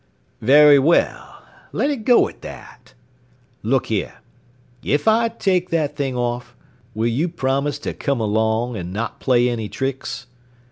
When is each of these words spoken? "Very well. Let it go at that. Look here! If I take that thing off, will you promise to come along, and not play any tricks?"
"Very 0.41 0.79
well. 0.79 1.43
Let 1.71 1.91
it 1.91 2.05
go 2.05 2.27
at 2.27 2.41
that. 2.41 2.95
Look 3.61 3.85
here! 3.85 4.15
If 4.83 5.07
I 5.07 5.29
take 5.29 5.69
that 5.69 5.95
thing 5.95 6.15
off, 6.15 6.55
will 6.95 7.05
you 7.05 7.29
promise 7.29 7.77
to 7.77 7.93
come 7.93 8.19
along, 8.19 8.77
and 8.77 8.91
not 8.91 9.19
play 9.19 9.47
any 9.47 9.69
tricks?" 9.69 10.25